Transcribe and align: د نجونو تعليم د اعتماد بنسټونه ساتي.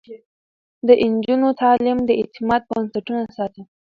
د 0.87 0.89
نجونو 1.13 1.47
تعليم 1.61 1.97
د 2.05 2.09
اعتماد 2.19 2.61
بنسټونه 2.69 3.23
ساتي. 3.37 3.63